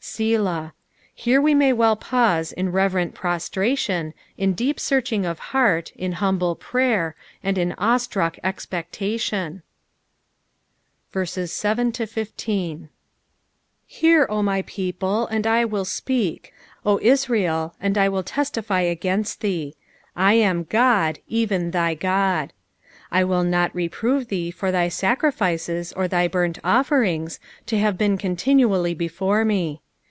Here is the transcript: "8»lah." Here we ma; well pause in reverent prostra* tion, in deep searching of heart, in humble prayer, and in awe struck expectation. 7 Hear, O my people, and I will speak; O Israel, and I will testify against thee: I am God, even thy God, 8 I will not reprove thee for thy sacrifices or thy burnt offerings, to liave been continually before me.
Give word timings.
"8»lah." 0.03 0.71
Here 1.13 1.39
we 1.39 1.53
ma; 1.53 1.73
well 1.73 1.95
pause 1.95 2.51
in 2.51 2.71
reverent 2.71 3.13
prostra* 3.13 3.75
tion, 3.77 4.15
in 4.35 4.53
deep 4.53 4.79
searching 4.79 5.27
of 5.27 5.37
heart, 5.39 5.91
in 5.95 6.13
humble 6.13 6.55
prayer, 6.55 7.15
and 7.43 7.55
in 7.55 7.73
awe 7.77 7.97
struck 7.97 8.37
expectation. 8.43 9.61
7 11.13 11.93
Hear, 13.85 14.27
O 14.27 14.41
my 14.41 14.61
people, 14.63 15.27
and 15.27 15.45
I 15.45 15.65
will 15.65 15.85
speak; 15.85 16.51
O 16.83 16.99
Israel, 17.01 17.75
and 17.79 17.95
I 17.95 18.09
will 18.09 18.23
testify 18.23 18.81
against 18.81 19.41
thee: 19.41 19.75
I 20.15 20.33
am 20.33 20.63
God, 20.63 21.19
even 21.27 21.71
thy 21.71 21.93
God, 21.93 22.53
8 23.13 23.17
I 23.19 23.23
will 23.23 23.43
not 23.43 23.73
reprove 23.75 24.29
thee 24.29 24.49
for 24.49 24.71
thy 24.71 24.89
sacrifices 24.89 25.93
or 25.93 26.07
thy 26.07 26.27
burnt 26.27 26.57
offerings, 26.63 27.39
to 27.67 27.75
liave 27.75 27.97
been 27.99 28.17
continually 28.17 28.95
before 28.95 29.45
me. 29.45 29.81